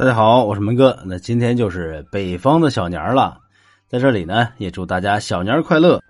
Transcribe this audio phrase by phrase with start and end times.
[0.00, 0.98] 大家好，我是门哥。
[1.04, 3.38] 那今天就是北方的小年了，
[3.86, 6.02] 在这里呢，也祝大家小年快乐。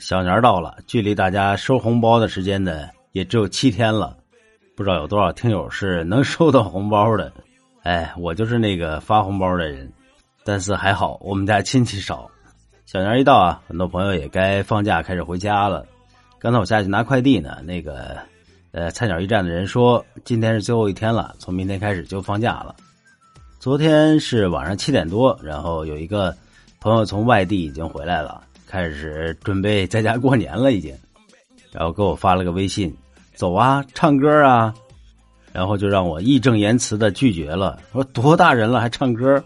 [0.00, 4.16] 小年到了，距离大家收红包的时间呢，也只有七天了。
[4.74, 7.32] 不知道有多少听友是能收到红包的？
[7.84, 9.88] 哎，我就是那个发红包的人。
[10.44, 12.28] 但是还好，我们家亲戚少。
[12.84, 15.86] 小年一到啊，很多朋友也该放假开始回家了。
[16.40, 18.16] 刚才我下去拿快递呢，那个
[18.72, 22.74] 呃菜鸟驿站的人说，今天是最后一天了，从明天开始就放假了。
[23.66, 26.32] 昨天是晚上七点多，然后有一个
[26.78, 30.96] 朋友从外地已经回来了，开始准备在家过年了已经，
[31.72, 32.96] 然后给我发了个微信，
[33.34, 34.72] 走啊，唱歌啊，
[35.52, 37.76] 然后就让我义正言辞的拒绝了。
[37.90, 39.42] 说多大人了还唱歌？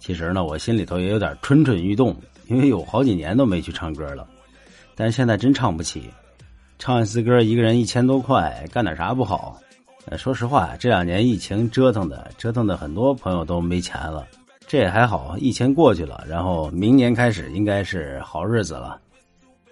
[0.00, 2.16] 其实呢，我心里头也有点蠢蠢欲动，
[2.48, 4.26] 因为有好几年都没去唱歌了，
[4.96, 6.10] 但是现在真唱不起，
[6.80, 9.56] 唱一次歌一个人一千多块，干点啥不好？
[10.16, 14.26] 说实话，这两年疫情折腾的，折腾的很多朋友都没钱了。
[14.66, 18.98] 这也还好，疫情过去了，然后明年开始应该是好日子了。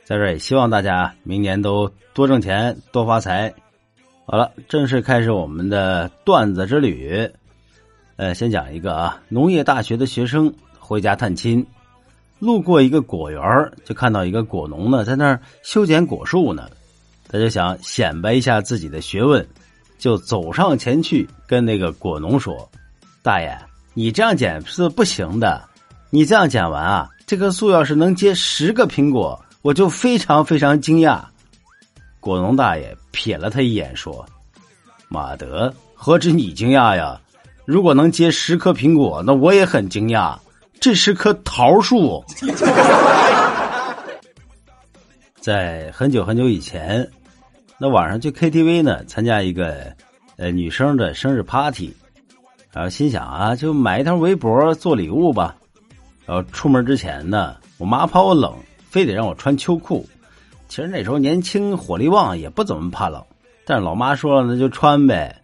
[0.04, 3.52] 在这也希望大家明年都多挣钱，多发财。
[4.24, 7.28] 好了，正式开始我们的段子之旅。
[8.16, 11.66] 呃，先讲一个啊，农业大学的学生回家探亲，
[12.38, 13.42] 路过一个果园，
[13.84, 16.68] 就看到一个果农呢在那儿修剪果树呢，
[17.28, 19.46] 他就想显摆一下自己的学问，
[20.00, 22.68] 就走上前去跟那个果农说
[23.22, 23.56] ：“大爷，
[23.94, 25.62] 你这样剪是不行的，
[26.08, 31.22] 你这样剪完啊，这棵树要是能结十个苹果，我就非常非常惊讶。”
[32.18, 34.26] 果农大爷瞥了他一眼说
[35.08, 37.20] ：“马德，何止你惊讶呀？”
[37.66, 40.36] 如果能结十颗苹果，那我也很惊讶。
[40.80, 42.24] 这是棵桃树。
[45.40, 47.08] 在很久很久以前，
[47.82, 49.90] 那晚上去 KTV 呢，参加一个
[50.36, 51.90] 呃女生的生日 party，
[52.72, 55.56] 然后心想啊，就买一条围脖做礼物吧。
[56.26, 58.54] 然后出门之前呢，我妈怕我冷，
[58.90, 60.06] 非得让我穿秋裤。
[60.68, 63.24] 其实那时候年轻火力旺，也不怎么怕冷。
[63.64, 65.40] 但是老妈说了，那就穿呗。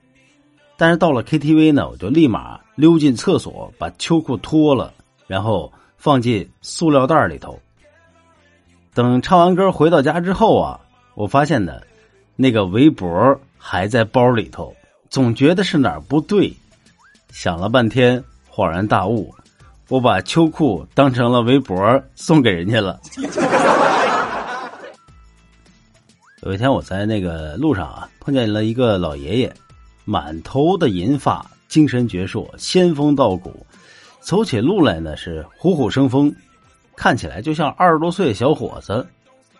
[0.76, 4.92] 但是到了 KTV 呢，我就立马溜进厕所，把秋裤脱了，
[5.26, 7.58] 然后放进塑料袋里头。
[8.92, 10.80] 等唱完歌回到家之后啊，
[11.14, 11.80] 我发现呢，
[12.36, 14.72] 那个围脖还在包里头，
[15.10, 16.54] 总觉得是哪儿不对。
[17.30, 19.34] 想了半天，恍然大悟，
[19.88, 23.00] 我把秋裤当成了围脖送给人家了。
[26.42, 29.52] 有一天我在那个路上啊，碰见了一个老爷爷。
[30.04, 33.66] 满头的银发，精神矍铄，仙风道骨，
[34.20, 36.32] 走起路来呢是虎虎生风，
[36.94, 39.04] 看起来就像二十多岁的小伙子。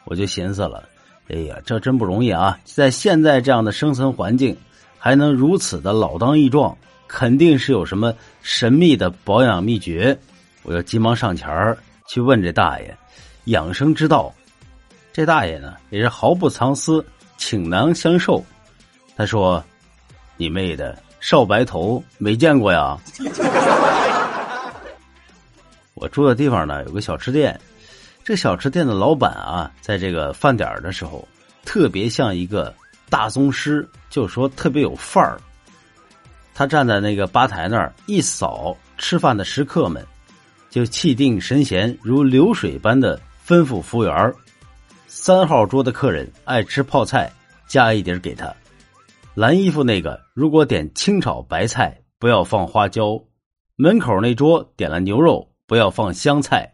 [0.05, 0.89] 我就寻思了，
[1.29, 2.59] 哎呀，这真不容易啊！
[2.65, 4.57] 在现在这样的生存环境，
[4.99, 6.77] 还能如此的老当益壮，
[7.09, 10.19] 肯定是有什么神秘的保养秘诀。
[10.63, 11.77] 我就急忙上前
[12.07, 12.97] 去问这大爷
[13.47, 14.33] 养生之道。
[15.13, 17.05] 这大爷呢也是毫不藏私，
[17.37, 18.45] 倾囊相授。
[19.17, 19.63] 他说。
[20.39, 22.95] 你妹的，少白头没见过呀！
[25.95, 27.59] 我住的地方呢，有个小吃店。
[28.27, 31.27] 这小吃店的老板啊，在这个饭点的时候，
[31.65, 32.75] 特别像一个
[33.09, 35.41] 大宗师，就说特别有范儿。
[36.53, 40.05] 他站在那个吧台那儿，一扫吃饭的食客们，
[40.69, 43.17] 就气定神闲，如流水般的
[43.47, 44.35] 吩咐服务员
[45.07, 47.31] 三号桌的客人爱吃泡菜，
[47.69, 48.53] 加一碟给他。
[49.35, 53.23] 蓝衣服那个，如果点清炒白菜，不要放花椒；
[53.77, 56.73] 门口那桌点了牛肉，不要放香菜。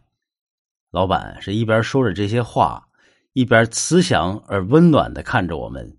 [0.93, 2.87] 老板是一边说着这些话，
[3.33, 5.97] 一边慈祥而温暖的看着我们。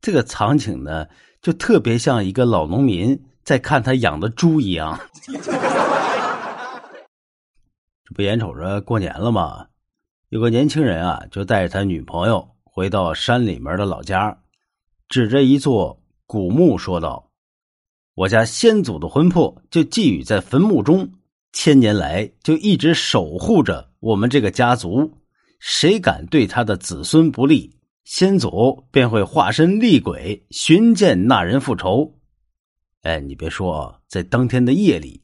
[0.00, 1.08] 这个场景呢，
[1.42, 4.96] 就特别像一个老农民在看他养的猪一样。
[8.04, 9.66] 这不眼瞅着过年了吗？
[10.28, 14.38] 有个年轻人啊，就带着他女朋友回到山里面的老家。
[15.08, 17.28] 指着一座古墓说道
[18.14, 21.10] ：“我家先祖的魂魄就寄予在坟墓中，
[21.52, 25.18] 千年来就一直守护着我们这个家族。
[25.60, 32.18] 谁敢对他的子孙不利，先祖便会化身厉鬼，寻见那人复仇。”
[33.02, 35.22] 哎，你别说，在当天的夜里，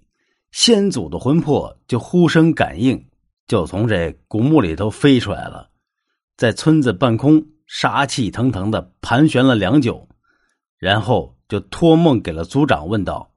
[0.50, 3.06] 先祖的魂魄就呼声感应，
[3.46, 5.70] 就从这古墓里头飞出来了，
[6.36, 7.46] 在村子半空。
[7.66, 10.06] 杀气腾腾的盘旋了良久，
[10.78, 13.32] 然后就托梦给了族长，问道：“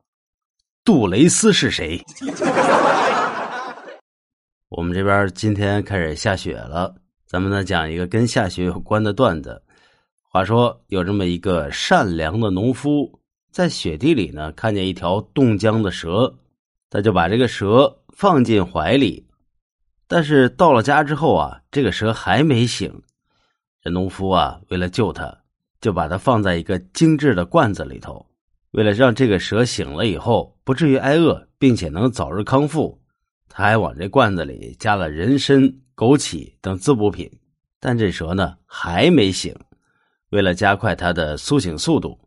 [0.83, 2.03] 杜蕾斯是谁？”
[4.77, 6.93] 我们这边今天开始下雪了，
[7.25, 9.59] 咱们呢讲一个跟下雪有关的段子。
[10.21, 13.19] 话说有这么一个善良的农夫，
[13.51, 16.31] 在雪地里呢看见一条冻僵的蛇，
[16.91, 19.25] 他就把这个蛇放进怀里。
[20.07, 23.01] 但是到了家之后啊，这个蛇还没醒。
[23.81, 25.35] 这农夫啊，为了救他，
[25.81, 28.23] 就把它放在一个精致的罐子里头。
[28.73, 33.01] 为了让这个蛇醒了以后不至于挨饿，并且能早日康复，
[33.49, 35.61] 他还往这罐子里加了人参、
[35.95, 37.31] 枸杞等滋补品。
[37.79, 39.55] 但这蛇呢还没醒。
[40.29, 42.19] 为了加快它的苏醒速度，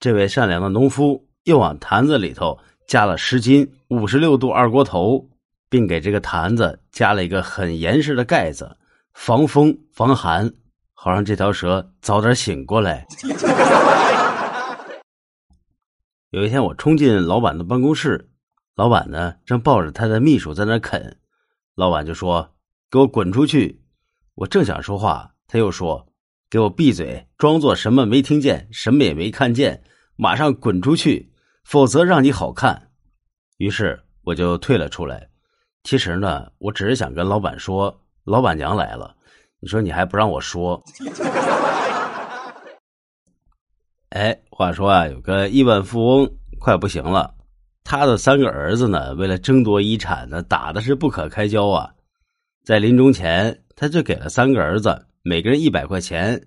[0.00, 5.28] 这位善良的农夫又往坛子里头加了十斤五十六度二锅头，
[5.68, 8.76] 并给这个坛子加了一个很严实的盖子，
[9.14, 10.50] 防风防寒，
[10.92, 13.06] 好让这条蛇早点醒过来。
[16.30, 18.30] 有一天，我冲进老板的办公室，
[18.74, 21.18] 老板呢正抱着他的秘书在那啃，
[21.74, 22.54] 老板就说
[22.90, 23.82] ：“给我滚出去！”
[24.36, 26.06] 我正想说话，他又说
[26.48, 29.82] ：“给我闭嘴，装作什么没听见，什么也没看见，
[30.16, 31.30] 马上滚出去，
[31.64, 32.90] 否则让你好看。”
[33.58, 35.28] 于是我就退了出来。
[35.82, 39.14] 其实呢，我只是想跟老板说，老板娘来了，
[39.60, 40.82] 你说你还不让我说。
[44.10, 47.34] 哎，话说啊，有个亿万富翁快不行了，
[47.90, 51.92] 他的三个儿子呢，为了争夺遗产呢，打的是不可开交啊。
[52.62, 56.40] 在临终前，他就给了三个儿子每个人一百块钱，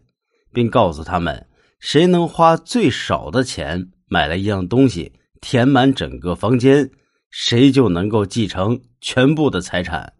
[0.53, 1.45] 并告诉他们，
[1.81, 5.11] 谁能花最少的钱买了一样东西，
[5.41, 6.89] 填满整个房间，
[7.29, 10.13] 谁就能够继承全部的财产。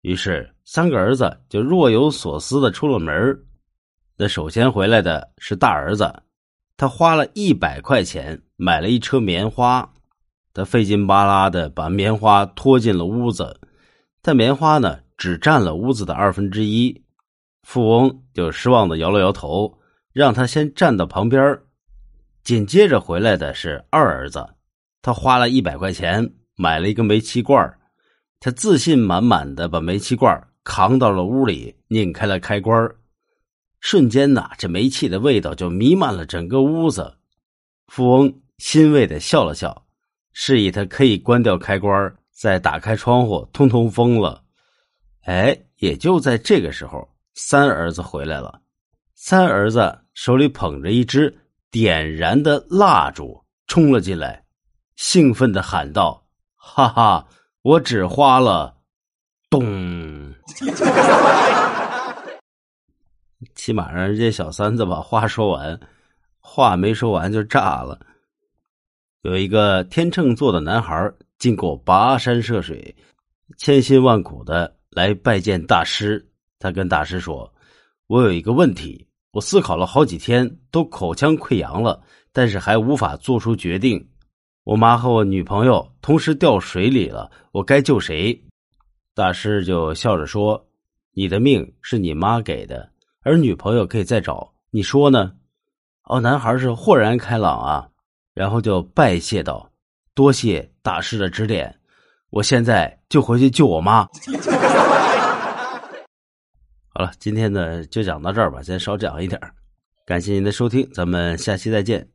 [0.00, 3.40] 于是，三个儿子就若有所思的出了门
[4.16, 6.12] 那首先回来的是大儿子。
[6.76, 9.88] 他花了一百块钱买了一车棉花，
[10.54, 13.60] 他费劲巴拉的把棉花拖进了屋子，
[14.22, 17.04] 但棉花呢只占了屋子的二分之一。
[17.64, 19.78] 富翁就失望的摇了摇头，
[20.12, 21.60] 让他先站到旁边。
[22.44, 24.46] 紧接着回来的是二儿子，
[25.02, 27.78] 他花了一百块钱买了一个煤气罐
[28.38, 32.88] 他自信满满的把煤气罐扛到了屋里，拧开了开关
[33.80, 37.16] 瞬间呐，这煤气的味道就弥漫了整个屋子。
[37.88, 39.83] 富翁欣慰的笑了笑，
[40.34, 44.42] 示意他可以关掉开关，再打开窗户通通风了。
[45.22, 48.60] 哎，也就在这个时候，三儿子回来了。
[49.14, 51.34] 三儿子手里捧着一支
[51.70, 54.44] 点燃的蜡烛，冲了进来，
[54.96, 57.26] 兴奋的喊道：“哈哈，
[57.62, 58.76] 我只花了
[59.48, 59.64] 咚！”
[63.54, 65.78] 起码让人家小三子把话说完，
[66.38, 67.98] 话没说完就炸了。
[69.24, 72.94] 有一个天秤座的男孩经过跋山涉水，
[73.56, 76.22] 千辛万苦的来拜见大师。
[76.58, 77.50] 他跟大师说
[78.06, 82.02] ：“我有一个问题，我思考了好几天，都口腔溃疡了，
[82.34, 84.06] 但是还无法做出决定。
[84.62, 88.38] 我妈和我女朋友同时掉水里了，我该救谁？”
[89.16, 90.62] 大师就笑着说
[91.16, 92.90] ：“你的命是你妈给的。”
[93.24, 95.32] 而女朋友可以再找，你说呢？
[96.02, 97.88] 哦，男孩是豁然开朗啊，
[98.34, 99.70] 然后就拜谢道
[100.14, 101.74] ：“多谢大师的指点，
[102.30, 104.04] 我现在就回去救我妈。
[106.96, 109.40] ”好了，今天呢就讲到这儿吧，先少讲一点
[110.04, 112.06] 感谢您的收听，咱们下期再见。